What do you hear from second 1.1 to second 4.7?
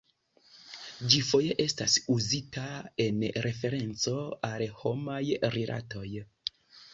Ĝi foje estas uzita en referenco al